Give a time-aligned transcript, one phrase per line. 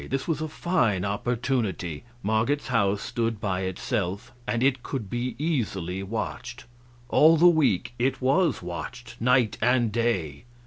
[0.09, 2.05] This was a fine opportunity.
[2.23, 6.65] Marget's house stood by itself, and it could be easily watched.
[7.09, 10.45] All the week it was watched night and day.